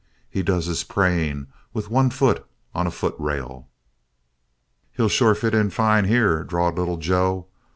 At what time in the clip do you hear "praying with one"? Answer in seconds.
0.83-2.09